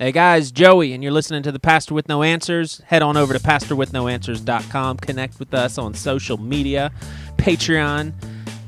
Hey 0.00 0.10
guys, 0.10 0.50
Joey, 0.50 0.92
and 0.92 1.04
you're 1.04 1.12
listening 1.12 1.44
to 1.44 1.52
the 1.52 1.60
Pastor 1.60 1.94
with 1.94 2.08
No 2.08 2.24
Answers. 2.24 2.80
Head 2.86 3.00
on 3.00 3.16
over 3.16 3.32
to 3.32 3.38
pastorwithnoanswers.com. 3.38 4.96
Connect 4.96 5.38
with 5.38 5.54
us 5.54 5.78
on 5.78 5.94
social 5.94 6.36
media, 6.36 6.90
Patreon, 7.36 8.12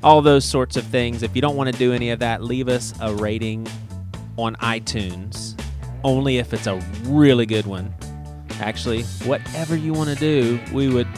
all 0.05 0.23
those 0.23 0.45
sorts 0.45 0.77
of 0.77 0.85
things. 0.85 1.25
If 1.25 1.35
you 1.35 1.43
don't 1.43 1.57
want 1.57 1.73
to 1.73 1.77
do 1.77 1.93
any 1.93 2.11
of 2.11 2.21
that, 2.21 2.45
leave 2.45 2.69
us 2.69 2.95
a 3.01 3.13
rating 3.13 3.67
on 4.37 4.55
iTunes. 4.57 5.61
Only 6.05 6.39
if 6.39 6.55
it's 6.55 6.69
a 6.69 6.77
really 7.07 7.45
good 7.45 7.67
one. 7.67 7.93
Actually, 8.61 9.03
whatever 9.25 9.75
you 9.75 9.93
want 9.93 10.11
to 10.11 10.15
do, 10.15 10.61
we 10.73 10.89
would 10.89 11.09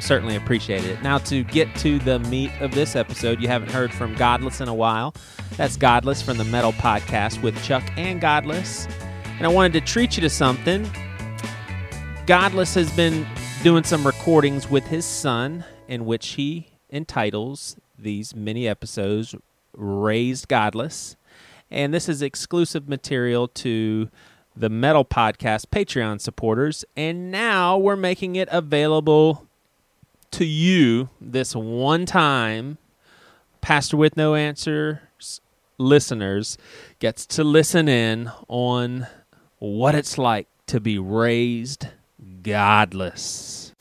certainly 0.00 0.36
appreciate 0.36 0.84
it. 0.84 1.02
Now, 1.02 1.18
to 1.18 1.44
get 1.44 1.74
to 1.80 1.98
the 1.98 2.20
meat 2.20 2.52
of 2.60 2.70
this 2.70 2.96
episode, 2.96 3.42
you 3.42 3.48
haven't 3.48 3.70
heard 3.70 3.92
from 3.92 4.14
Godless 4.14 4.62
in 4.62 4.68
a 4.68 4.74
while. 4.74 5.12
That's 5.58 5.76
Godless 5.76 6.22
from 6.22 6.38
the 6.38 6.44
Metal 6.44 6.72
Podcast 6.72 7.42
with 7.42 7.62
Chuck 7.62 7.84
and 7.98 8.18
Godless. 8.18 8.88
And 9.38 9.46
I 9.46 9.50
wanted 9.50 9.72
to 9.74 9.80
treat 9.80 10.16
you 10.16 10.20
to 10.22 10.28
something. 10.28 10.90
Godless 12.26 12.74
has 12.74 12.90
been 12.96 13.24
doing 13.62 13.84
some 13.84 14.04
recordings 14.04 14.68
with 14.68 14.84
his 14.88 15.04
son, 15.04 15.64
in 15.86 16.06
which 16.06 16.30
he 16.30 16.70
entitles 16.90 17.76
these 17.96 18.34
mini 18.34 18.66
episodes 18.66 19.36
Raised 19.76 20.48
Godless. 20.48 21.14
And 21.70 21.94
this 21.94 22.08
is 22.08 22.20
exclusive 22.20 22.88
material 22.88 23.46
to 23.46 24.08
the 24.56 24.68
Metal 24.68 25.04
Podcast 25.04 25.66
Patreon 25.66 26.20
supporters. 26.20 26.84
And 26.96 27.30
now 27.30 27.78
we're 27.78 27.94
making 27.94 28.34
it 28.34 28.48
available 28.50 29.46
to 30.32 30.44
you 30.44 31.10
this 31.20 31.54
one 31.54 32.06
time. 32.06 32.78
Pastor 33.60 33.96
with 33.96 34.16
No 34.16 34.34
Answers 34.34 35.40
listeners 35.78 36.58
gets 36.98 37.24
to 37.24 37.44
listen 37.44 37.88
in 37.88 38.32
on 38.48 39.06
what 39.58 39.94
it's 39.94 40.16
like 40.16 40.46
to 40.68 40.78
be 40.78 40.98
raised 40.98 41.88
godless. 42.42 43.72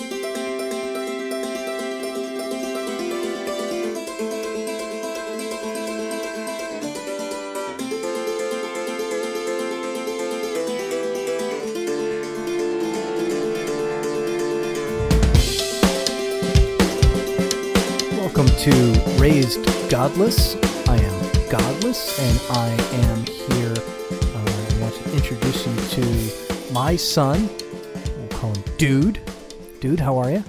Welcome 18.14 18.48
to 18.48 19.17
Raised 19.20 19.64
Godless. 19.89 20.55
I 20.88 20.98
am 20.98 21.50
Godless, 21.50 22.20
and 22.20 22.42
I 22.50 22.70
am 22.94 23.25
here. 23.25 23.97
Introduce 25.18 25.66
you 25.66 26.04
to 26.04 26.72
my 26.72 26.96
son. 26.96 27.50
We'll 28.18 28.28
call 28.30 28.54
him 28.54 28.64
Dude. 28.78 29.20
Dude, 29.82 30.00
how 30.00 30.18
are 30.20 30.30
you? 30.30 30.44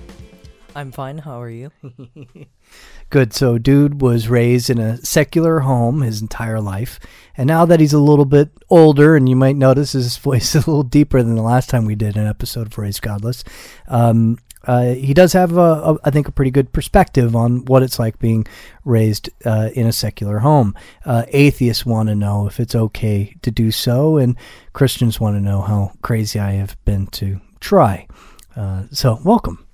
I'm 0.77 0.93
fine. 0.93 1.17
How 1.17 1.41
are 1.41 1.49
you? 1.49 1.73
Good. 3.11 3.33
So, 3.33 3.57
Dude 3.57 4.03
was 4.03 4.29
raised 4.29 4.69
in 4.69 4.79
a 4.79 4.99
secular 4.99 5.61
home 5.61 6.03
his 6.03 6.21
entire 6.21 6.61
life. 6.61 7.01
And 7.35 7.47
now 7.47 7.65
that 7.65 7.81
he's 7.81 7.95
a 7.95 7.99
little 7.99 8.27
bit 8.27 8.51
older, 8.69 9.17
and 9.17 9.27
you 9.27 9.37
might 9.37 9.57
notice 9.57 9.93
his 9.93 10.19
voice 10.19 10.55
is 10.55 10.67
a 10.67 10.71
little 10.71 10.83
deeper 10.83 11.23
than 11.23 11.35
the 11.35 11.43
last 11.43 11.71
time 11.71 11.87
we 11.87 11.95
did 11.95 12.19
an 12.19 12.27
episode 12.27 12.67
of 12.67 12.77
Raised 12.77 13.01
Godless, 13.01 13.45
um, 13.87 14.39
uh, 14.69 14.93
he 14.93 15.15
does 15.15 15.33
have, 15.33 15.57
a, 15.57 15.61
a, 15.61 15.99
I 16.05 16.11
think, 16.11 16.29
a 16.29 16.33
pretty 16.33 16.51
good 16.51 16.73
perspective 16.73 17.35
on 17.35 17.65
what 17.65 17.83
it's 17.83 17.99
like 17.99 18.19
being 18.19 18.47
raised 18.85 19.31
uh, 19.47 19.71
in 19.73 19.87
a 19.87 19.93
secular 19.93 20.41
home. 20.41 20.75
Uh, 21.07 21.25
atheists 21.29 21.87
want 21.87 22.11
to 22.11 22.15
know 22.15 22.47
if 22.47 22.61
it's 22.61 22.75
okay 22.75 23.35
to 23.41 23.51
do 23.51 23.71
so, 23.71 24.19
and 24.19 24.37
Christians 24.75 25.19
want 25.19 25.37
to 25.37 25.41
know 25.41 25.63
how 25.63 25.93
crazy 26.03 26.39
I 26.39 26.53
have 26.53 26.77
been 26.85 27.07
to 27.09 27.41
try. 27.61 28.07
Uh, 28.55 28.83
so, 28.93 29.19
welcome. 29.25 29.67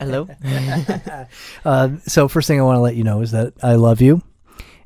Hello. 0.00 0.28
Uh, 1.64 1.90
so, 2.04 2.26
first 2.26 2.48
thing 2.48 2.58
I 2.58 2.64
want 2.64 2.76
to 2.76 2.80
let 2.80 2.96
you 2.96 3.04
know 3.04 3.20
is 3.22 3.30
that 3.30 3.52
I 3.62 3.76
love 3.76 4.00
you, 4.00 4.20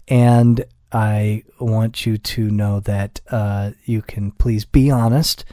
and 0.08 0.62
I 0.92 1.44
want 1.58 2.06
you 2.06 2.16
to 2.16 2.50
know 2.50 2.80
that 2.80 3.20
uh, 3.30 3.72
you 3.84 4.02
can 4.02 4.30
please 4.32 4.64
be 4.64 4.90
honest 4.90 5.44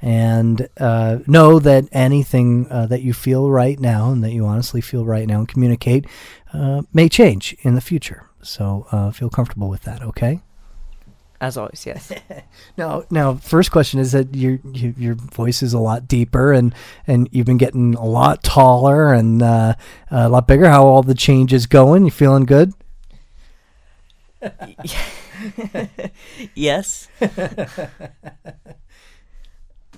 and 0.00 0.68
uh, 0.78 1.18
know 1.26 1.58
that 1.60 1.84
anything 1.92 2.66
uh, 2.70 2.86
that 2.86 3.02
you 3.02 3.12
feel 3.12 3.50
right 3.50 3.78
now 3.78 4.10
and 4.10 4.22
that 4.24 4.32
you 4.32 4.44
honestly 4.44 4.80
feel 4.80 5.04
right 5.04 5.26
now 5.26 5.38
and 5.38 5.48
communicate 5.48 6.06
uh, 6.52 6.82
may 6.92 7.08
change 7.08 7.56
in 7.62 7.74
the 7.74 7.80
future. 7.80 8.28
So 8.42 8.86
uh, 8.90 9.12
feel 9.12 9.30
comfortable 9.30 9.68
with 9.68 9.82
that, 9.82 10.02
okay? 10.02 10.42
As 11.40 11.56
always, 11.56 11.84
yes. 11.86 12.12
Now, 12.76 13.04
now, 13.10 13.34
first 13.34 13.72
question 13.72 13.98
is 13.98 14.12
that 14.12 14.34
your 14.34 14.60
your, 14.72 14.92
your 14.96 15.14
voice 15.14 15.62
is 15.62 15.72
a 15.72 15.78
lot 15.78 16.06
deeper 16.06 16.52
and 16.52 16.74
and 17.06 17.28
you've 17.32 17.46
been 17.46 17.58
getting 17.58 17.94
a 17.94 18.04
lot 18.04 18.42
taller 18.42 19.12
and 19.12 19.42
uh, 19.42 19.74
a 20.10 20.28
lot 20.28 20.46
bigger. 20.46 20.68
How 20.68 20.84
all 20.84 21.02
the 21.02 21.14
changes 21.14 21.66
going? 21.66 22.04
You 22.04 22.10
feeling 22.10 22.44
good? 22.44 22.72
yes. 26.54 27.08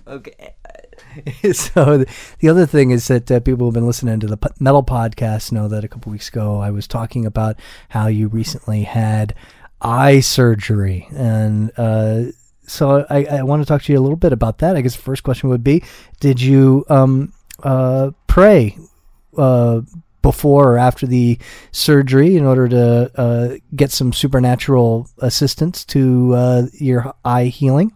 okay. 0.07 0.55
so 1.53 2.05
the 2.39 2.49
other 2.49 2.67
thing 2.67 2.91
is 2.91 3.09
that 3.09 3.31
uh, 3.31 3.41
people 3.41 3.67
who've 3.67 3.75
been 3.75 3.87
listening 3.87 4.21
to 4.21 4.27
the 4.27 4.37
p- 4.37 4.49
metal 4.61 4.83
podcast 4.83 5.53
know 5.53 5.69
that 5.69 5.85
a 5.85 5.89
couple 5.89 6.13
weeks 6.13 6.29
ago 6.29 6.59
I 6.59 6.71
was 6.71 6.87
talking 6.87 7.27
about 7.27 7.59
how 7.89 8.07
you 8.07 8.29
recently 8.29 8.83
had 8.83 9.35
eye 9.81 10.21
surgery, 10.21 11.09
and 11.15 11.71
uh, 11.77 12.25
so 12.67 13.07
I, 13.11 13.25
I 13.25 13.43
want 13.43 13.63
to 13.63 13.67
talk 13.67 13.83
to 13.83 13.93
you 13.93 13.99
a 13.99 14.03
little 14.03 14.17
bit 14.17 14.33
about 14.33 14.59
that. 14.59 14.77
I 14.77 14.81
guess 14.81 14.97
the 14.97 15.03
first 15.03 15.23
question 15.23 15.49
would 15.51 15.65
be: 15.65 15.83
Did 16.21 16.41
you 16.41 16.85
um, 16.89 17.33
uh, 17.63 18.11
pray 18.27 18.79
uh, 19.37 19.83
before 20.25 20.73
or 20.73 20.79
after 20.79 21.07
the 21.07 21.39
surgery 21.71 22.35
in 22.35 22.47
order 22.47 22.67
to 22.67 23.11
uh, 23.15 23.57
get 23.77 23.93
some 23.93 24.11
supernatural 24.11 25.07
assistance 25.19 25.85
to 25.85 26.35
uh, 26.35 26.63
your 26.73 27.15
eye 27.27 27.45
healing? 27.45 27.93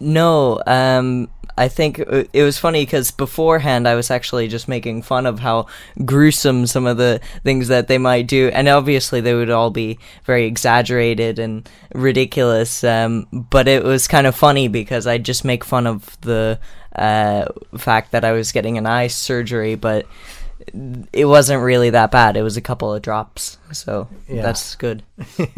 No, 0.00 0.60
um, 0.66 1.28
I 1.56 1.68
think 1.68 2.00
it 2.00 2.28
it 2.32 2.42
was 2.42 2.58
funny 2.58 2.82
because 2.82 3.12
beforehand 3.12 3.86
I 3.86 3.94
was 3.94 4.10
actually 4.10 4.48
just 4.48 4.66
making 4.66 5.02
fun 5.02 5.24
of 5.24 5.38
how 5.38 5.66
gruesome 6.04 6.66
some 6.66 6.84
of 6.84 6.96
the 6.96 7.20
things 7.44 7.68
that 7.68 7.86
they 7.86 7.98
might 7.98 8.26
do, 8.26 8.50
and 8.52 8.68
obviously 8.68 9.20
they 9.20 9.34
would 9.34 9.50
all 9.50 9.70
be 9.70 10.00
very 10.24 10.46
exaggerated 10.46 11.38
and 11.38 11.68
ridiculous. 11.94 12.82
Um, 12.82 13.28
but 13.30 13.68
it 13.68 13.84
was 13.84 14.08
kind 14.08 14.26
of 14.26 14.34
funny 14.34 14.66
because 14.66 15.06
I 15.06 15.18
just 15.18 15.44
make 15.44 15.62
fun 15.62 15.86
of 15.86 16.20
the 16.22 16.58
uh, 16.96 17.46
fact 17.78 18.10
that 18.10 18.24
I 18.24 18.32
was 18.32 18.50
getting 18.50 18.78
an 18.78 18.86
eye 18.86 19.06
surgery, 19.06 19.76
but 19.76 20.06
it 21.12 21.24
wasn't 21.26 21.62
really 21.62 21.90
that 21.90 22.10
bad. 22.10 22.36
It 22.36 22.42
was 22.42 22.56
a 22.56 22.60
couple 22.62 22.92
of 22.92 23.02
drops, 23.02 23.58
so 23.72 24.08
Yeah. 24.28 24.42
that's 24.42 24.74
good. 24.76 25.02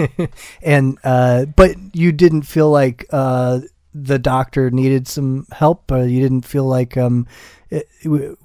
and 0.62 0.98
uh, 1.04 1.44
but 1.46 1.76
you 1.94 2.12
didn't 2.12 2.42
feel 2.42 2.70
like 2.70 3.06
uh, 3.10 3.60
the 3.94 4.18
doctor 4.18 4.70
needed 4.70 5.06
some 5.08 5.46
help. 5.52 5.90
Or 5.90 6.04
you 6.06 6.20
didn't 6.20 6.42
feel 6.46 6.64
like 6.64 6.96
um, 6.96 7.26
it, 7.70 7.86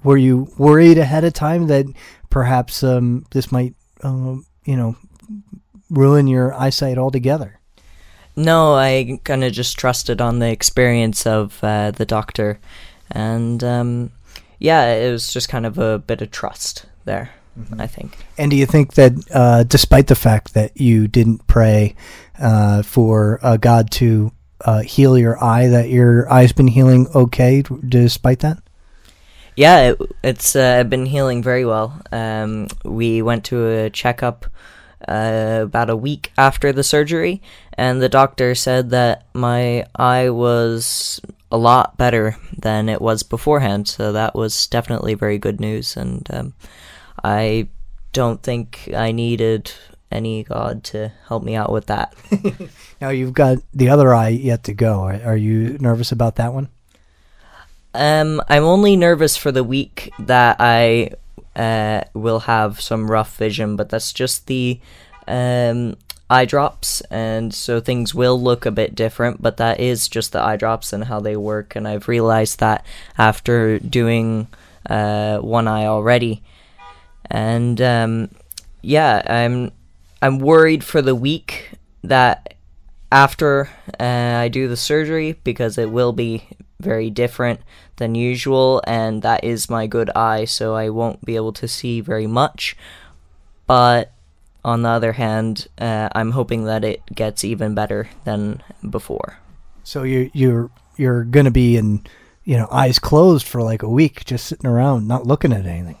were 0.02 0.16
you 0.16 0.50
worried 0.58 0.98
ahead 0.98 1.24
of 1.24 1.32
time 1.32 1.66
that 1.68 1.86
perhaps 2.30 2.82
um, 2.82 3.24
this 3.32 3.50
might 3.52 3.74
um, 4.02 4.46
you 4.64 4.76
know 4.76 4.96
ruin 5.90 6.26
your 6.26 6.54
eyesight 6.54 6.98
altogether? 6.98 7.58
No, 8.34 8.74
I 8.74 9.20
kind 9.24 9.44
of 9.44 9.52
just 9.52 9.78
trusted 9.78 10.20
on 10.22 10.38
the 10.38 10.48
experience 10.50 11.26
of 11.26 11.62
uh, 11.62 11.90
the 11.90 12.06
doctor, 12.06 12.58
and 13.10 13.62
um, 13.62 14.10
yeah, 14.62 14.94
it 14.94 15.10
was 15.10 15.32
just 15.32 15.48
kind 15.48 15.66
of 15.66 15.76
a 15.78 15.98
bit 15.98 16.22
of 16.22 16.30
trust 16.30 16.86
there. 17.04 17.30
I 17.78 17.86
think. 17.86 18.16
And 18.38 18.50
do 18.50 18.56
you 18.56 18.64
think 18.64 18.94
that, 18.94 19.12
uh, 19.30 19.64
despite 19.64 20.06
the 20.06 20.14
fact 20.14 20.54
that 20.54 20.80
you 20.80 21.06
didn't 21.06 21.46
pray 21.46 21.94
uh, 22.38 22.82
for 22.82 23.38
uh, 23.42 23.58
God 23.58 23.90
to 23.92 24.32
uh, 24.64 24.80
heal 24.80 25.18
your 25.18 25.42
eye, 25.42 25.66
that 25.68 25.90
your 25.90 26.32
eye's 26.32 26.52
been 26.52 26.68
healing 26.68 27.08
okay 27.14 27.62
despite 27.86 28.38
that? 28.38 28.62
Yeah, 29.54 29.90
it, 29.90 29.98
it's 30.22 30.56
uh, 30.56 30.84
been 30.84 31.04
healing 31.04 31.42
very 31.42 31.66
well. 31.66 32.00
Um, 32.10 32.68
we 32.86 33.20
went 33.20 33.44
to 33.46 33.66
a 33.66 33.90
checkup 33.90 34.46
uh, 35.06 35.60
about 35.64 35.90
a 35.90 35.96
week 35.96 36.32
after 36.38 36.72
the 36.72 36.82
surgery, 36.82 37.42
and 37.74 38.00
the 38.00 38.08
doctor 38.08 38.54
said 38.54 38.90
that 38.90 39.26
my 39.34 39.84
eye 39.94 40.30
was 40.30 41.20
a 41.52 41.58
lot 41.58 41.96
better 41.98 42.36
than 42.56 42.88
it 42.88 43.00
was 43.00 43.22
beforehand. 43.22 43.86
So 43.86 44.12
that 44.12 44.34
was 44.34 44.66
definitely 44.66 45.14
very 45.14 45.38
good 45.38 45.60
news, 45.60 45.96
and 45.96 46.26
um, 46.32 46.54
I 47.22 47.68
don't 48.12 48.42
think 48.42 48.90
I 48.94 49.12
needed 49.12 49.70
any 50.10 50.42
god 50.42 50.84
to 50.84 51.12
help 51.28 51.42
me 51.44 51.54
out 51.54 51.70
with 51.70 51.86
that. 51.86 52.14
Now 53.02 53.08
you've 53.08 53.32
got 53.32 53.58
the 53.74 53.88
other 53.88 54.14
eye 54.14 54.28
yet 54.28 54.62
to 54.64 54.72
go. 54.72 55.00
Are, 55.00 55.20
are 55.24 55.36
you 55.36 55.76
nervous 55.80 56.12
about 56.12 56.36
that 56.36 56.54
one? 56.54 56.68
Um, 57.94 58.40
I'm 58.48 58.62
only 58.62 58.94
nervous 58.94 59.36
for 59.36 59.50
the 59.50 59.64
week 59.64 60.12
that 60.20 60.58
I 60.60 61.10
uh, 61.56 62.02
will 62.14 62.38
have 62.38 62.80
some 62.80 63.10
rough 63.10 63.36
vision, 63.36 63.74
but 63.74 63.88
that's 63.88 64.12
just 64.12 64.46
the 64.46 64.80
um, 65.26 65.96
eye 66.30 66.44
drops, 66.44 67.00
and 67.02 67.52
so 67.52 67.80
things 67.80 68.14
will 68.14 68.40
look 68.40 68.64
a 68.64 68.70
bit 68.70 68.94
different. 68.94 69.42
But 69.42 69.56
that 69.58 69.80
is 69.80 70.08
just 70.08 70.32
the 70.32 70.42
eye 70.42 70.56
drops 70.56 70.92
and 70.92 71.04
how 71.04 71.20
they 71.20 71.36
work, 71.36 71.76
and 71.76 71.86
I've 71.86 72.08
realized 72.08 72.60
that 72.60 72.84
after 73.18 73.78
doing 73.78 74.48
uh, 74.88 75.38
one 75.38 75.68
eye 75.68 75.86
already, 75.86 76.42
and 77.30 77.80
um, 77.80 78.30
yeah, 78.82 79.22
I'm 79.26 79.72
I'm 80.20 80.38
worried 80.38 80.84
for 80.84 81.02
the 81.02 81.14
week 81.14 81.70
that 82.02 82.54
after 83.10 83.68
uh, 84.00 84.04
I 84.40 84.48
do 84.48 84.68
the 84.68 84.76
surgery 84.76 85.38
because 85.44 85.76
it 85.76 85.90
will 85.90 86.12
be 86.12 86.48
very 86.80 87.10
different 87.10 87.60
than 87.96 88.14
usual, 88.14 88.82
and 88.86 89.22
that 89.22 89.44
is 89.44 89.70
my 89.70 89.86
good 89.86 90.10
eye, 90.16 90.44
so 90.44 90.74
I 90.74 90.88
won't 90.88 91.24
be 91.24 91.36
able 91.36 91.52
to 91.52 91.68
see 91.68 92.00
very 92.00 92.26
much. 92.26 92.76
But 93.66 94.12
on 94.64 94.82
the 94.82 94.88
other 94.88 95.12
hand, 95.12 95.66
uh, 95.78 96.08
I'm 96.14 96.32
hoping 96.32 96.64
that 96.64 96.84
it 96.84 97.02
gets 97.14 97.44
even 97.44 97.74
better 97.74 98.08
than 98.24 98.62
before. 98.88 99.38
So 99.84 100.04
you're 100.04 100.28
you're 100.32 100.70
you're 100.96 101.24
gonna 101.24 101.50
be 101.50 101.76
in 101.76 102.04
you 102.44 102.56
know 102.56 102.68
eyes 102.70 102.98
closed 102.98 103.46
for 103.46 103.62
like 103.62 103.82
a 103.82 103.88
week, 103.88 104.24
just 104.24 104.46
sitting 104.46 104.68
around, 104.68 105.08
not 105.08 105.26
looking 105.26 105.52
at 105.52 105.66
anything. 105.66 105.98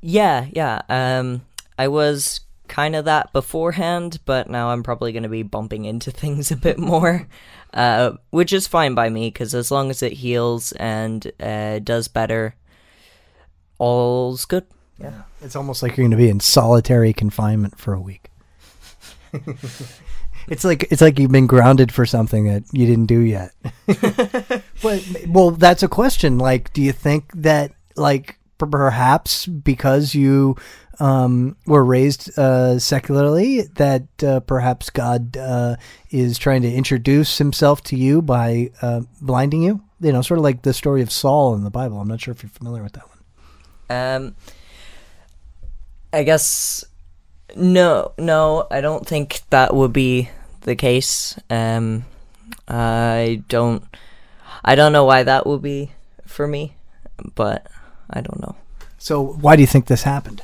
Yeah, 0.00 0.46
yeah. 0.52 0.82
Um, 0.88 1.42
I 1.78 1.88
was 1.88 2.40
kind 2.68 2.96
of 2.96 3.04
that 3.04 3.32
beforehand, 3.32 4.20
but 4.24 4.50
now 4.50 4.70
I'm 4.70 4.82
probably 4.82 5.12
going 5.12 5.22
to 5.22 5.28
be 5.28 5.42
bumping 5.42 5.84
into 5.84 6.10
things 6.10 6.50
a 6.50 6.56
bit 6.56 6.78
more, 6.78 7.28
uh, 7.72 8.12
which 8.30 8.52
is 8.52 8.66
fine 8.66 8.94
by 8.94 9.08
me 9.08 9.28
because 9.28 9.54
as 9.54 9.70
long 9.70 9.90
as 9.90 10.02
it 10.02 10.14
heals 10.14 10.72
and 10.72 11.30
uh, 11.40 11.78
does 11.78 12.08
better, 12.08 12.56
all's 13.78 14.44
good. 14.44 14.66
Yeah, 14.98 15.22
it's 15.40 15.56
almost 15.56 15.82
like 15.82 15.96
you're 15.96 16.04
going 16.04 16.12
to 16.12 16.16
be 16.16 16.28
in 16.28 16.40
solitary 16.40 17.12
confinement 17.12 17.78
for 17.78 17.94
a 17.94 18.00
week. 18.00 18.30
it's 20.48 20.64
like 20.64 20.84
it's 20.90 21.00
like 21.00 21.18
you've 21.18 21.32
been 21.32 21.46
grounded 21.46 21.92
for 21.92 22.06
something 22.06 22.46
that 22.46 22.64
you 22.72 22.86
didn't 22.86 23.06
do 23.06 23.20
yet. 23.20 23.52
but 24.82 25.04
well, 25.28 25.50
that's 25.50 25.82
a 25.82 25.88
question. 25.88 26.38
Like, 26.38 26.72
do 26.72 26.82
you 26.82 26.92
think 26.92 27.32
that 27.34 27.72
like 27.96 28.38
perhaps 28.58 29.46
because 29.46 30.14
you 30.14 30.56
um, 31.00 31.56
were 31.66 31.84
raised 31.84 32.36
uh, 32.38 32.78
secularly, 32.78 33.62
that 33.62 34.04
uh, 34.22 34.40
perhaps 34.40 34.90
God 34.90 35.36
uh, 35.36 35.76
is 36.10 36.38
trying 36.38 36.62
to 36.62 36.72
introduce 36.72 37.38
Himself 37.38 37.82
to 37.84 37.96
you 37.96 38.22
by 38.22 38.70
uh, 38.82 39.02
blinding 39.20 39.62
you? 39.62 39.82
You 40.00 40.12
know, 40.12 40.22
sort 40.22 40.38
of 40.38 40.44
like 40.44 40.62
the 40.62 40.74
story 40.74 41.02
of 41.02 41.10
Saul 41.10 41.54
in 41.54 41.64
the 41.64 41.70
Bible. 41.70 42.00
I'm 42.00 42.08
not 42.08 42.20
sure 42.20 42.32
if 42.32 42.42
you're 42.42 42.50
familiar 42.50 42.82
with 42.82 42.92
that 42.92 43.08
one. 43.08 43.14
Um, 43.90 44.36
I 46.14 46.22
guess 46.22 46.84
no, 47.56 48.12
no, 48.18 48.66
I 48.70 48.80
don't 48.80 49.06
think 49.06 49.40
that 49.50 49.74
would 49.74 49.92
be 49.92 50.30
the 50.62 50.76
case. 50.76 51.38
Um, 51.50 52.04
I 52.68 53.42
don't, 53.48 53.82
I 54.64 54.74
don't 54.74 54.92
know 54.92 55.04
why 55.04 55.22
that 55.24 55.46
would 55.46 55.60
be 55.62 55.90
for 56.26 56.46
me, 56.46 56.76
but 57.34 57.66
I 58.10 58.20
don't 58.20 58.40
know. 58.40 58.54
So, 58.98 59.20
why 59.22 59.56
do 59.56 59.62
you 59.62 59.66
think 59.66 59.86
this 59.86 60.02
happened? 60.04 60.42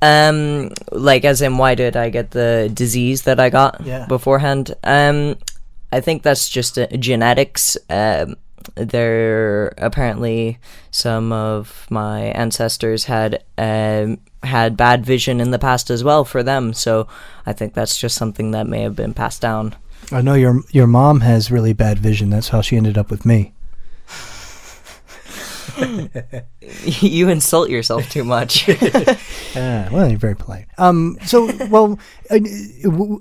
Um, 0.00 0.70
like 0.92 1.24
as 1.24 1.42
in, 1.42 1.58
why 1.58 1.74
did 1.74 1.96
I 1.96 2.10
get 2.10 2.30
the 2.32 2.70
disease 2.72 3.22
that 3.22 3.40
I 3.40 3.50
got 3.50 3.80
Yeah. 3.84 4.06
beforehand? 4.06 4.74
Um, 4.84 5.36
I 5.90 6.00
think 6.00 6.22
that's 6.22 6.48
just 6.48 6.78
uh, 6.78 6.86
genetics. 6.98 7.76
Um, 7.88 8.36
there 8.74 9.74
apparently 9.78 10.58
some 10.90 11.32
of 11.32 11.86
my 11.90 12.22
ancestors 12.26 13.04
had 13.04 13.44
um 13.56 14.18
had 14.42 14.76
bad 14.76 15.04
vision 15.04 15.40
in 15.40 15.50
the 15.50 15.58
past 15.58 15.90
as 15.90 16.04
well 16.04 16.24
for 16.24 16.42
them, 16.42 16.72
so 16.72 17.08
I 17.44 17.52
think 17.52 17.74
that's 17.74 17.98
just 17.98 18.16
something 18.16 18.52
that 18.52 18.66
may 18.66 18.82
have 18.82 18.94
been 18.94 19.14
passed 19.14 19.40
down. 19.40 19.74
I 20.12 20.22
know 20.22 20.34
your 20.34 20.62
your 20.70 20.86
mom 20.86 21.20
has 21.20 21.50
really 21.50 21.72
bad 21.72 21.98
vision. 21.98 22.30
That's 22.30 22.48
how 22.48 22.60
she 22.60 22.76
ended 22.76 22.96
up 22.96 23.10
with 23.10 23.26
me. 23.26 23.52
you 27.00 27.28
insult 27.28 27.70
yourself 27.70 28.08
too 28.10 28.24
much. 28.24 28.68
Ah, 29.56 29.88
well, 29.90 30.08
you're 30.08 30.18
very 30.18 30.36
polite. 30.36 30.66
Um, 30.76 31.16
so, 31.24 31.50
well, 31.68 31.98
uh, 32.30 32.38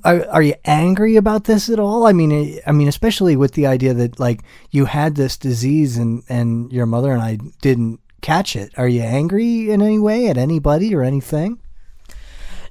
are, 0.04 0.28
are 0.28 0.42
you 0.42 0.56
angry 0.66 1.16
about 1.16 1.46
this 1.46 1.70
at 1.70 1.80
all? 1.80 2.06
I 2.06 2.12
mean, 2.12 2.32
uh, 2.32 2.60
I 2.68 2.74
mean, 2.74 2.90
especially 2.90 3.36
with 3.36 3.54
the 3.54 3.66
idea 3.66 3.94
that 3.94 4.20
like 4.20 4.44
you 4.70 4.86
had 4.86 5.16
this 5.16 5.38
disease 5.38 5.98
and 5.98 6.24
and 6.28 6.72
your 6.72 6.86
mother 6.86 7.12
and 7.14 7.22
I 7.22 7.38
didn't 7.62 8.02
catch 8.22 8.56
it. 8.56 8.74
Are 8.78 8.90
you 8.90 9.02
angry 9.02 9.72
in 9.72 9.82
any 9.82 10.00
way 10.00 10.28
at 10.28 10.38
anybody 10.38 10.94
or 10.94 11.02
anything? 11.02 11.60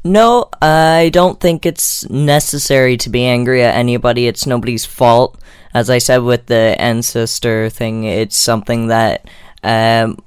No, 0.04 0.50
I 0.62 1.10
don't 1.12 1.40
think 1.40 1.66
it's 1.66 2.08
necessary 2.08 2.96
to 2.98 3.10
be 3.10 3.24
angry 3.24 3.64
at 3.64 3.74
anybody. 3.74 4.28
It's 4.28 4.46
nobody's 4.46 4.84
fault. 4.84 5.40
As 5.74 5.90
I 5.90 5.98
said 5.98 6.18
with 6.18 6.46
the 6.46 6.76
ancestor 6.78 7.68
thing, 7.70 8.04
it's 8.04 8.36
something 8.36 8.86
that 8.86 9.28
um, 9.66 10.18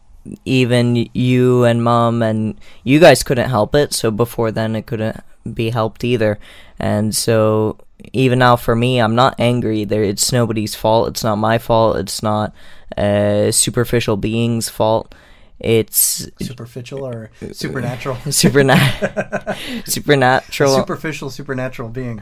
even 0.43 1.09
you 1.13 1.63
and 1.63 1.83
mom 1.83 2.21
and 2.21 2.59
you 2.83 2.99
guys 2.99 3.23
couldn't 3.23 3.49
help 3.49 3.73
it. 3.73 3.93
So 3.93 4.11
before 4.11 4.51
then, 4.51 4.75
it 4.75 4.85
couldn't 4.85 5.21
be 5.53 5.69
helped 5.69 6.03
either. 6.03 6.37
And 6.77 7.15
so 7.15 7.77
even 8.13 8.39
now, 8.39 8.55
for 8.57 8.75
me, 8.75 8.99
I'm 8.99 9.15
not 9.15 9.35
angry. 9.39 9.85
There, 9.85 10.03
it's 10.03 10.31
nobody's 10.31 10.75
fault. 10.75 11.07
It's 11.07 11.23
not 11.23 11.37
my 11.37 11.57
fault. 11.57 11.97
It's 11.97 12.21
not 12.21 12.53
a 12.97 13.51
superficial 13.51 14.17
being's 14.17 14.67
fault. 14.69 15.15
It's 15.59 16.29
Superficial 16.41 17.05
or 17.05 17.31
supernatural? 17.51 18.15
superna- 18.27 19.57
supernatural. 19.87 20.75
Superficial, 20.75 21.29
supernatural 21.29 21.89
being. 21.89 22.21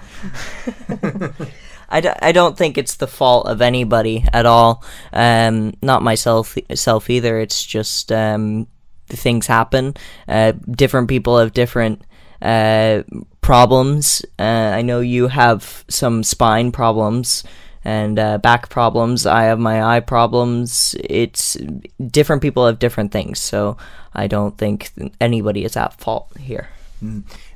I, 1.90 2.02
d- 2.02 2.10
I 2.22 2.32
don't 2.32 2.58
think 2.58 2.78
it's 2.78 2.96
the 2.96 3.08
fault 3.08 3.48
of 3.48 3.62
anybody 3.62 4.26
at 4.34 4.46
all. 4.46 4.84
Um, 5.14 5.74
not 5.82 6.04
myself 6.04 6.58
self 6.74 7.10
either. 7.10 7.40
It's 7.40 7.66
just 7.66 8.12
um, 8.12 8.68
things 9.08 9.48
happen. 9.48 9.96
Uh, 10.28 10.54
different 10.70 11.08
people 11.08 11.38
have 11.40 11.54
different 11.54 12.02
uh, 12.42 13.04
problems. 13.42 14.26
Uh, 14.38 14.42
I 14.76 14.82
know 14.82 15.00
you 15.00 15.28
have 15.28 15.86
some 15.88 16.24
spine 16.24 16.72
problems 16.72 17.44
and 17.84 18.20
uh, 18.20 18.38
back 18.38 18.70
problems. 18.70 19.26
I 19.26 19.44
have 19.44 19.60
my 19.60 19.96
eye 19.96 20.02
problems. 20.02 20.96
It's 21.00 21.58
different 22.06 22.42
people 22.42 22.66
have 22.66 22.80
different 22.80 23.12
things. 23.12 23.40
So 23.40 23.78
I 24.14 24.28
don't 24.28 24.58
think 24.58 24.92
anybody 25.22 25.64
is 25.64 25.78
at 25.78 25.94
fault 25.94 26.28
here. 26.38 26.70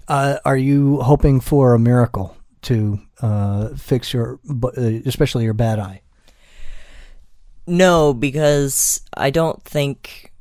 Uh, 0.07 0.37
are 0.45 0.57
you 0.57 1.01
hoping 1.01 1.41
for 1.41 1.73
a 1.73 1.79
miracle 1.79 2.37
to 2.63 2.99
uh, 3.21 3.69
fix 3.69 4.13
your, 4.13 4.39
uh, 4.49 4.69
especially 5.05 5.43
your 5.43 5.53
bad 5.53 5.79
eye? 5.79 6.01
No, 7.67 8.13
because 8.13 9.01
I 9.15 9.29
don't 9.29 9.63
think 9.63 10.31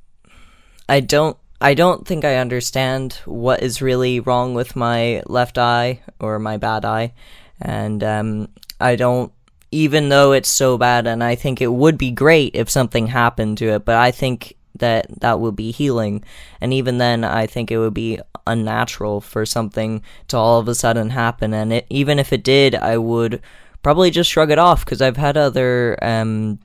I 0.89 1.01
don't 1.01 1.37
I 1.61 1.75
don't 1.75 2.07
think 2.07 2.25
I 2.25 2.37
understand 2.37 3.13
what 3.27 3.63
is 3.63 3.83
really 3.83 4.19
wrong 4.19 4.55
with 4.55 4.75
my 4.75 5.23
left 5.27 5.59
eye 5.59 6.01
or 6.19 6.39
my 6.39 6.57
bad 6.57 6.85
eye, 6.85 7.13
and 7.61 8.03
um, 8.03 8.49
I 8.81 8.97
don't. 8.97 9.33
Even 9.73 10.09
though 10.09 10.33
it's 10.33 10.49
so 10.49 10.77
bad, 10.77 11.07
and 11.07 11.23
I 11.23 11.37
think 11.37 11.61
it 11.61 11.73
would 11.73 11.97
be 11.97 12.11
great 12.11 12.57
if 12.57 12.69
something 12.69 13.07
happened 13.07 13.59
to 13.59 13.75
it, 13.75 13.85
but 13.85 13.97
I 13.97 14.11
think 14.11 14.57
that 14.81 15.07
that 15.21 15.41
would 15.41 15.57
be 15.57 15.71
healing, 15.71 16.25
and 16.61 16.75
even 16.75 16.99
then, 16.99 17.25
I 17.25 17.47
think 17.47 17.71
it 17.71 17.79
would 17.79 17.95
be 17.95 18.19
unnatural 18.47 19.21
for 19.21 19.47
something 19.47 20.03
to 20.29 20.37
all 20.37 20.59
of 20.59 20.69
a 20.69 20.75
sudden 20.75 21.11
happen, 21.11 21.55
and 21.55 21.73
it, 21.73 21.87
even 21.89 22.19
if 22.19 22.33
it 22.33 22.43
did, 22.43 22.75
I 22.75 22.99
would 22.99 23.41
probably 23.83 24.11
just 24.11 24.31
shrug 24.31 24.51
it 24.51 24.59
off 24.59 24.85
because 24.85 25.01
I've 25.01 25.17
had 25.17 25.37
other 25.37 25.99
um, 26.03 26.59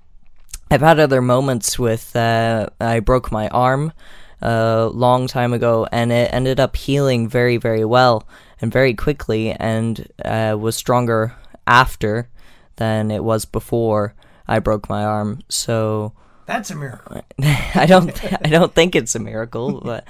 I've 0.72 0.81
had 0.81 1.00
other 1.00 1.22
moments 1.22 1.77
with 1.77 2.15
uh, 2.15 2.67
I 2.79 3.00
broke 3.00 3.31
my 3.31 3.48
arm 3.50 3.93
a 4.41 4.89
long 4.91 5.27
time 5.27 5.53
ago, 5.53 5.88
and 5.91 6.12
it 6.12 6.34
ended 6.34 6.60
up 6.60 6.75
healing 6.75 7.29
very, 7.29 7.57
very 7.57 7.86
well 7.86 8.27
and 8.62 8.72
very 8.72 8.93
quickly, 8.93 9.51
and 9.51 10.07
uh, 10.24 10.55
was 10.60 10.75
stronger 10.75 11.36
after 11.67 12.29
than 12.77 13.12
it 13.12 13.24
was 13.24 13.45
before 13.45 14.13
I 14.48 14.60
broke 14.60 14.89
my 14.89 15.03
arm. 15.03 15.41
So 15.50 16.13
That's 16.46 16.70
a 16.72 16.75
miracle. 16.75 17.22
I 17.42 17.86
don't 17.88 18.12
I 18.46 18.50
don't 18.50 18.74
think 18.74 18.96
it's 18.96 19.16
a 19.16 19.20
miracle, 19.20 19.82
but 19.86 20.06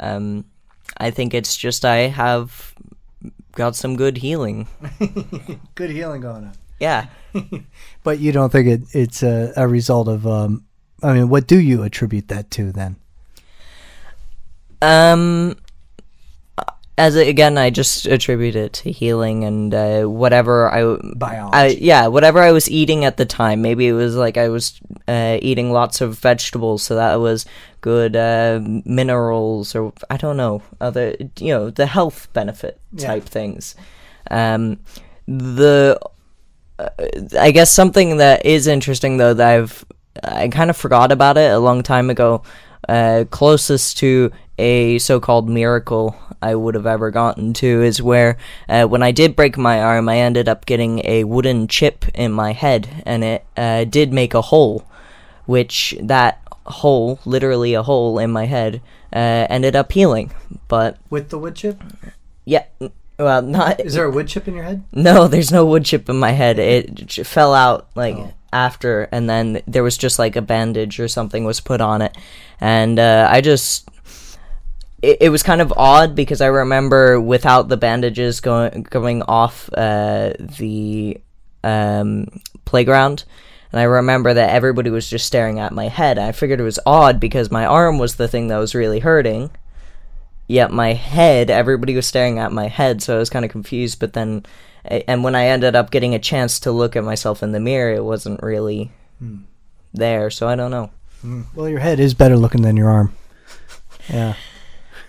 um, 0.00 0.44
I 0.96 1.10
think 1.10 1.34
it's 1.34 1.56
just 1.56 1.84
I 1.84 2.08
have 2.08 2.74
got 3.56 3.74
some 3.74 3.96
good 3.96 4.18
healing. 4.18 4.68
Good 5.74 5.90
healing 5.90 6.20
going 6.20 6.44
on. 6.44 6.52
Yeah. 6.78 7.06
But 8.04 8.20
you 8.20 8.30
don't 8.30 8.52
think 8.52 8.68
it, 8.68 8.82
it's 8.92 9.22
a, 9.22 9.52
a 9.56 9.66
result 9.66 10.08
of, 10.08 10.26
um, 10.26 10.64
I 11.02 11.14
mean, 11.14 11.30
what 11.30 11.46
do 11.46 11.58
you 11.58 11.82
attribute 11.82 12.28
that 12.28 12.50
to 12.52 12.70
then? 12.70 12.96
Um, 14.82 15.56
as 16.98 17.14
again, 17.14 17.58
I 17.58 17.70
just 17.70 18.06
attribute 18.06 18.56
it 18.56 18.72
to 18.74 18.90
healing 18.90 19.44
and 19.44 19.74
uh, 19.74 20.04
whatever 20.04 20.70
I, 20.70 20.96
I 21.52 21.66
yeah 21.78 22.06
whatever 22.06 22.40
I 22.40 22.52
was 22.52 22.70
eating 22.70 23.04
at 23.04 23.16
the 23.18 23.26
time. 23.26 23.60
Maybe 23.62 23.86
it 23.86 23.92
was 23.92 24.16
like 24.16 24.36
I 24.38 24.48
was 24.48 24.80
uh, 25.06 25.38
eating 25.42 25.72
lots 25.72 26.00
of 26.00 26.18
vegetables, 26.18 26.82
so 26.82 26.94
that 26.96 27.16
was 27.16 27.44
good 27.82 28.16
uh, 28.16 28.60
minerals 28.84 29.74
or 29.74 29.92
I 30.10 30.16
don't 30.16 30.36
know 30.38 30.62
other 30.80 31.14
you 31.38 31.52
know 31.52 31.70
the 31.70 31.86
health 31.86 32.28
benefit 32.32 32.80
Yeah. 32.92 33.08
type 33.08 33.24
things. 33.24 33.74
Um, 34.30 34.80
the 35.28 36.00
uh, 36.78 36.88
I 37.38 37.50
guess 37.50 37.70
something 37.70 38.16
that 38.18 38.46
is 38.46 38.66
interesting 38.66 39.18
though 39.18 39.34
that 39.34 39.48
I've 39.54 39.84
I 40.22 40.48
kind 40.48 40.70
of 40.70 40.76
forgot 40.76 41.12
about 41.12 41.36
it 41.36 41.50
a 41.52 41.58
long 41.58 41.82
time 41.82 42.08
ago. 42.10 42.42
Uh, 42.88 43.24
closest 43.30 43.98
to 43.98 44.30
a 44.58 44.98
so-called 44.98 45.48
miracle 45.48 46.16
I 46.40 46.54
would 46.54 46.74
have 46.74 46.86
ever 46.86 47.10
gotten 47.10 47.52
to 47.54 47.82
is 47.82 48.00
where 48.02 48.36
uh, 48.68 48.84
when 48.86 49.02
I 49.02 49.12
did 49.12 49.36
break 49.36 49.56
my 49.58 49.80
arm, 49.82 50.08
I 50.08 50.18
ended 50.18 50.48
up 50.48 50.66
getting 50.66 51.00
a 51.04 51.24
wooden 51.24 51.68
chip 51.68 52.04
in 52.14 52.32
my 52.32 52.52
head, 52.52 53.02
and 53.06 53.22
it 53.24 53.44
uh, 53.56 53.84
did 53.84 54.12
make 54.12 54.34
a 54.34 54.42
hole, 54.42 54.86
which 55.46 55.94
that 56.00 56.40
hole, 56.66 57.20
literally 57.24 57.74
a 57.74 57.82
hole 57.82 58.18
in 58.18 58.30
my 58.30 58.46
head, 58.46 58.80
uh, 59.12 59.46
ended 59.50 59.76
up 59.76 59.92
healing. 59.92 60.32
But 60.68 60.98
With 61.10 61.28
the 61.30 61.38
wood 61.38 61.54
chip? 61.54 61.80
yeah, 62.44 62.64
well, 63.18 63.42
not 63.42 63.80
Is 63.80 63.94
there 63.94 64.04
a 64.04 64.10
wood 64.10 64.28
chip 64.28 64.46
in 64.48 64.54
your 64.54 64.64
head? 64.64 64.84
no, 64.92 65.26
there's 65.28 65.52
no 65.52 65.64
wood 65.64 65.84
chip 65.84 66.08
in 66.08 66.16
my 66.16 66.32
head. 66.32 66.58
It 66.58 67.12
fell 67.26 67.54
out 67.54 67.88
like 67.94 68.16
Oh. 68.16 68.32
after, 68.52 69.08
and 69.12 69.28
then 69.28 69.62
there 69.66 69.82
was 69.82 69.96
just 69.96 70.18
like 70.18 70.34
a 70.36 70.42
bandage 70.42 70.98
or 71.00 71.08
something 71.08 71.44
was 71.44 71.60
put 71.60 71.80
on 71.80 72.02
it, 72.02 72.16
and 72.60 72.98
uh, 72.98 73.28
I 73.30 73.40
just. 73.40 73.88
It, 75.02 75.18
it 75.20 75.28
was 75.28 75.42
kind 75.42 75.60
of 75.60 75.72
odd 75.76 76.14
because 76.14 76.40
I 76.40 76.46
remember 76.46 77.20
without 77.20 77.68
the 77.68 77.76
bandages 77.76 78.40
going 78.40 78.82
going 78.84 79.22
off 79.22 79.68
uh, 79.74 80.32
the 80.38 81.20
um, 81.62 82.28
playground, 82.64 83.24
and 83.72 83.80
I 83.80 83.84
remember 83.84 84.32
that 84.34 84.50
everybody 84.50 84.90
was 84.90 85.08
just 85.08 85.26
staring 85.26 85.58
at 85.58 85.72
my 85.72 85.88
head. 85.88 86.18
I 86.18 86.32
figured 86.32 86.60
it 86.60 86.64
was 86.64 86.78
odd 86.86 87.20
because 87.20 87.50
my 87.50 87.66
arm 87.66 87.98
was 87.98 88.16
the 88.16 88.28
thing 88.28 88.48
that 88.48 88.58
was 88.58 88.74
really 88.74 89.00
hurting, 89.00 89.50
yet 90.48 90.70
my 90.72 90.92
head 90.94 91.50
everybody 91.50 91.94
was 91.94 92.06
staring 92.06 92.38
at 92.38 92.52
my 92.52 92.68
head 92.68 93.02
so 93.02 93.16
i 93.16 93.18
was 93.18 93.28
kind 93.30 93.44
of 93.44 93.50
confused 93.50 93.98
but 93.98 94.12
then 94.12 94.46
and 94.84 95.24
when 95.24 95.34
i 95.34 95.46
ended 95.46 95.74
up 95.74 95.90
getting 95.90 96.14
a 96.14 96.18
chance 96.20 96.60
to 96.60 96.70
look 96.70 96.94
at 96.94 97.02
myself 97.02 97.42
in 97.42 97.50
the 97.50 97.58
mirror 97.58 97.92
it 97.92 98.04
wasn't 98.04 98.40
really 98.42 98.92
there 99.92 100.30
so 100.30 100.46
i 100.46 100.54
don't 100.54 100.70
know 100.70 100.88
Well, 101.56 101.68
your 101.68 101.80
head 101.80 101.98
is 101.98 102.14
better 102.14 102.36
looking 102.36 102.62
than 102.62 102.76
your 102.76 102.88
arm. 102.88 103.12
Yeah. 104.08 104.34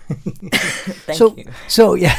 Thank 0.08 1.18
so, 1.18 1.36
you 1.36 1.44
so 1.68 1.94
yeah, 1.94 2.16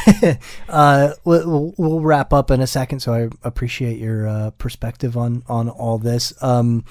uh, 0.68 1.12
we'll, 1.24 1.74
we'll- 1.76 2.00
wrap 2.00 2.32
up 2.32 2.50
in 2.50 2.60
a 2.60 2.66
second. 2.66 3.00
So 3.00 3.12
I 3.12 3.28
appreciate 3.46 3.98
your 3.98 4.28
uh, 4.28 4.50
perspective 4.50 5.16
on 5.16 5.42
on 5.48 5.68
all 5.68 5.98
this. 5.98 6.32
Um, 6.42 6.84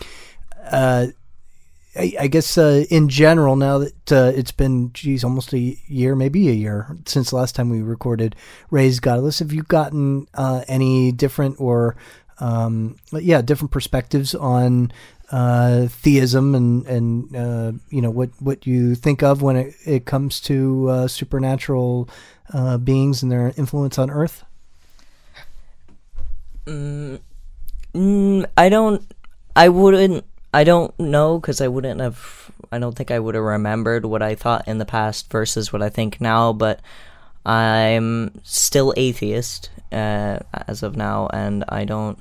uh, 0.72 1.08
I, 1.96 2.14
I 2.20 2.28
guess 2.28 2.58
uh, 2.58 2.86
in 2.90 3.10
general, 3.10 3.56
now 3.56 3.80
that 3.80 4.12
uh, 4.12 4.32
it's 4.36 4.52
been, 4.52 4.94
geez, 4.94 5.24
almost 5.24 5.54
a 5.54 5.60
year, 5.88 6.16
maybe 6.16 6.48
a 6.50 6.54
year 6.54 6.96
since 7.06 7.32
the 7.32 7.36
last 7.36 7.56
time 7.56 7.70
we 7.70 7.82
recorded 7.82 8.36
"Raised 8.70 9.02
Godless," 9.02 9.40
have 9.40 9.52
you 9.52 9.64
gotten 9.64 10.28
uh, 10.34 10.64
any 10.68 11.12
different 11.12 11.60
or, 11.60 11.96
um, 12.40 12.98
yeah, 13.12 13.42
different 13.42 13.72
perspectives 13.72 14.36
on 14.36 14.92
uh, 15.32 15.88
theism 15.88 16.56
and 16.56 16.86
and 16.88 17.36
uh, 17.36 17.72
you 17.90 18.02
know 18.02 18.10
what 18.10 18.30
what 18.40 18.66
you 18.66 18.96
think 18.96 19.22
of 19.24 19.42
when 19.42 19.56
it, 19.56 19.76
it 19.86 20.06
comes 20.06 20.40
to 20.42 20.90
uh, 20.90 21.08
supernatural 21.08 22.10
uh, 22.54 22.78
beings 22.78 23.22
and 23.22 23.32
their 23.32 23.54
influence 23.58 23.98
on 23.98 24.10
Earth? 24.10 24.44
mm, 26.70 27.20
mm, 27.94 28.46
i 28.58 28.70
don't 28.70 29.12
i 29.56 29.68
wouldn't 29.68 30.24
i 30.54 30.64
don't 30.64 30.98
know 31.00 31.40
because 31.40 31.62
i 31.62 31.68
wouldn't 31.68 32.00
have 32.00 32.52
i 32.72 32.78
don't 32.78 32.96
think 32.96 33.12
i 33.12 33.20
would 33.20 33.36
have 33.36 33.44
remembered 33.44 34.06
what 34.06 34.22
i 34.22 34.36
thought 34.36 34.68
in 34.68 34.78
the 34.78 34.86
past 34.86 35.30
versus 35.32 35.74
what 35.74 35.82
i 35.82 35.90
think 35.90 36.22
now 36.22 36.54
but 36.54 36.80
i'm 37.46 38.32
still 38.44 38.94
atheist 38.98 39.70
uh, 39.92 40.38
as 40.68 40.84
of 40.84 40.96
now 40.96 41.28
and 41.34 41.64
i 41.70 41.84
don't 41.84 42.20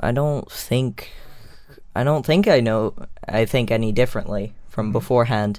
i 0.00 0.10
don't 0.10 0.50
think 0.50 1.12
I 1.96 2.04
don't 2.04 2.26
think 2.26 2.46
I 2.46 2.60
know. 2.60 2.94
I 3.26 3.46
think 3.46 3.70
any 3.70 3.90
differently 3.92 4.52
from 4.68 4.92
beforehand. 4.92 5.58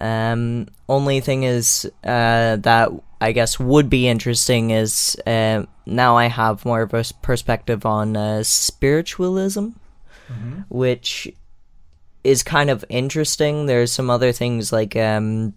Um, 0.00 0.68
only 0.88 1.20
thing 1.20 1.42
is 1.44 1.90
uh, 2.04 2.56
that 2.56 2.90
I 3.20 3.32
guess 3.32 3.60
would 3.60 3.88
be 3.88 4.08
interesting 4.08 4.70
is 4.70 5.16
uh, 5.26 5.64
now 5.84 6.16
I 6.16 6.26
have 6.26 6.64
more 6.64 6.82
of 6.82 6.94
a 6.94 7.04
perspective 7.22 7.86
on 7.86 8.16
uh, 8.16 8.42
spiritualism, 8.42 9.68
which 10.68 11.32
is 12.24 12.42
kind 12.42 12.70
of 12.70 12.84
interesting. 12.88 13.66
There's 13.66 13.92
some 13.92 14.10
other 14.10 14.32
things 14.32 14.72
like 14.72 14.96
um, 14.96 15.54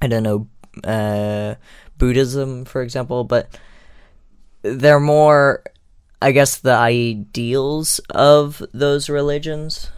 I 0.00 0.08
don't 0.08 0.22
know 0.22 0.48
uh, 0.84 1.54
Buddhism, 1.98 2.64
for 2.64 2.82
example, 2.82 3.24
but 3.24 3.48
they're 4.62 5.00
more 5.00 5.62
I 6.22 6.30
guess 6.30 6.56
the 6.58 6.74
ideals 6.74 7.98
of 8.10 8.62
those 8.72 9.08
religions, 9.10 9.90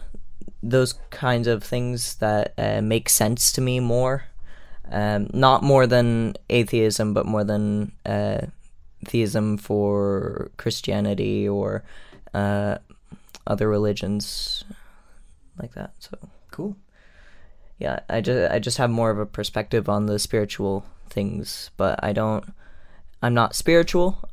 those 0.63 0.93
kinds 1.11 1.47
of 1.47 1.63
things 1.63 2.15
that 2.15 2.53
uh, 2.57 2.81
make 2.81 3.09
sense 3.09 3.51
to 3.53 3.61
me 3.61 3.79
more. 3.79 4.25
Um, 4.91 5.29
not 5.33 5.63
more 5.63 5.87
than 5.87 6.35
atheism, 6.49 7.13
but 7.13 7.25
more 7.25 7.43
than 7.43 7.91
uh, 8.05 8.47
theism 9.05 9.57
for 9.57 10.51
Christianity 10.57 11.47
or 11.47 11.83
uh, 12.33 12.77
other 13.47 13.69
religions 13.69 14.63
like 15.59 15.73
that. 15.73 15.93
So 15.99 16.17
Cool. 16.51 16.75
yeah, 17.79 17.99
I 18.09 18.21
just 18.21 18.51
I 18.51 18.59
just 18.59 18.77
have 18.77 18.89
more 18.89 19.11
of 19.11 19.19
a 19.19 19.25
perspective 19.25 19.89
on 19.89 20.05
the 20.05 20.17
spiritual 20.19 20.85
things, 21.09 21.69
but 21.77 22.03
I 22.03 22.13
don't. 22.13 22.45
I'm 23.21 23.33
not 23.33 23.55
spiritual, 23.55 24.27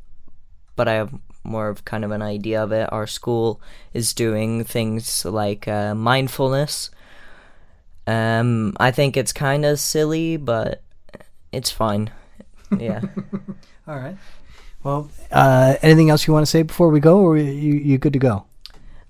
but 0.77 0.87
I 0.89 0.93
have 0.95 1.13
more 1.45 1.69
of 1.69 1.85
kind 1.85 2.05
of 2.05 2.11
an 2.11 2.23
idea 2.23 2.63
of 2.63 2.73
it. 2.73 2.93
Our 2.93 3.07
school 3.07 3.61
is 3.93 4.15
doing 4.15 4.65
things 4.65 5.25
like 5.25 5.67
uh, 5.67 5.95
mindfulness. 5.95 6.91
Um, 8.07 8.77
I 8.79 8.91
think 8.91 9.17
it's 9.17 9.33
kind 9.33 9.65
of 9.65 9.79
silly, 9.79 10.37
but 10.37 10.83
it's 11.53 11.71
fine. 11.71 12.11
Yeah. 12.77 13.01
All 13.89 13.99
right. 13.99 14.17
Well, 14.83 15.11
uh, 15.31 15.77
anything 15.83 16.11
else 16.11 16.27
you 16.27 16.33
want 16.33 16.45
to 16.45 16.51
say 16.51 16.63
before 16.63 16.89
we 16.89 16.99
go, 16.99 17.21
or 17.21 17.37
you 17.37 17.75
you 17.75 17.99
good 17.99 18.13
to 18.15 18.19
go? 18.19 18.45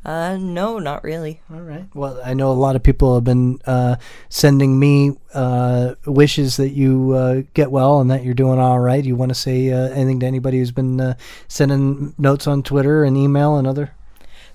Uh, 0.05 0.37
no, 0.37 0.79
not 0.79 1.05
really. 1.05 1.41
All 1.53 1.61
right. 1.61 1.87
Well, 1.95 2.21
I 2.25 2.35
know 2.35 2.51
a 2.51 2.55
lot 2.55 2.77
of 2.77 2.83
people 2.83 3.15
have 3.15 3.25
been 3.25 3.61
uh, 3.67 3.97
sending 4.29 4.79
me 4.79 5.17
uh, 5.33 5.95
wishes 6.07 6.57
that 6.57 6.71
you 6.71 7.13
uh, 7.13 7.43
get 7.55 7.71
well 7.71 8.01
and 8.01 8.11
that 8.11 8.25
you're 8.25 8.35
doing 8.35 8.59
all 8.59 8.81
right. 8.81 9.05
You 9.05 9.15
want 9.15 9.31
to 9.31 9.35
say 9.35 9.71
uh, 9.71 9.91
anything 9.91 10.21
to 10.21 10.27
anybody 10.27 10.59
who's 10.59 10.73
been 10.73 11.01
uh, 11.01 11.15
sending 11.47 12.15
notes 12.19 12.47
on 12.47 12.63
Twitter 12.63 13.05
and 13.05 13.17
email 13.17 13.57
and 13.57 13.67
other? 13.67 13.93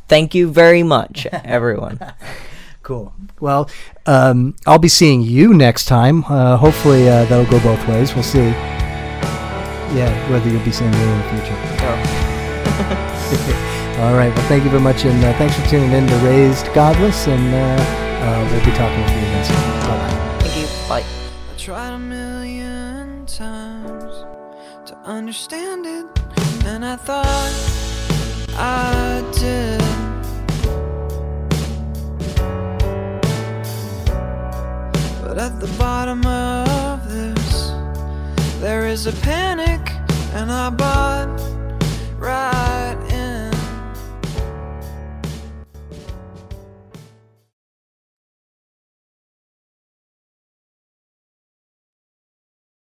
Thank 0.08 0.36
you 0.36 0.50
very 0.50 0.84
much, 0.84 1.26
everyone. 1.32 2.00
Cool. 2.84 3.14
Well, 3.42 3.70
um, 4.06 4.56
I'll 4.66 4.80
be 4.80 4.88
seeing 4.88 5.22
you 5.22 5.54
next 5.54 5.86
time. 5.86 6.24
Uh, 6.24 6.56
hopefully, 6.56 7.10
uh, 7.10 7.26
that'll 7.26 7.46
go 7.52 7.60
both 7.60 7.86
ways. 7.86 8.16
We'll 8.16 8.24
see. 8.24 8.52
Yeah, 9.94 10.32
whether 10.32 10.50
you'll 10.50 10.64
be 10.64 10.72
seeing 10.72 10.92
me 10.92 11.02
in 11.02 11.18
the 11.18 11.24
future. 11.42 13.58
All 14.00 14.14
right. 14.14 14.32
Well, 14.36 14.48
thank 14.48 14.64
you 14.64 14.70
very 14.70 14.84
much, 14.84 15.06
and 15.06 15.24
uh, 15.24 15.36
thanks 15.40 15.56
for 15.60 15.66
tuning 15.68 15.92
in 15.92 16.06
to 16.06 16.16
Raised 16.18 16.72
Godless, 16.76 17.28
and 17.28 17.52
uh, 17.52 17.58
uh, 17.58 18.48
we'll 18.52 18.64
be 18.64 18.70
talking 18.78 19.02
with 19.02 19.12
you 19.12 19.18
again 19.18 19.44
soon. 19.44 19.56
Bye 19.56 19.88
bye. 19.88 20.38
Thank 20.40 20.56
you. 20.56 20.68
Bye. 20.88 21.04
I 21.52 21.58
tried 21.58 21.94
a 21.94 21.98
million 21.98 23.26
times 23.26 24.24
to 24.86 24.96
understand 25.04 25.88
it, 25.88 26.06
and 26.68 26.86
I 26.86 26.96
thought 26.96 27.26
I 28.56 29.24
did. 29.34 29.82
But 35.24 35.40
at 35.40 35.60
the 35.60 35.76
bottom 35.80 36.24
of 36.24 37.10
this, 37.10 37.72
there 38.62 38.86
is 38.86 39.08
a 39.08 39.12
panic 39.24 39.82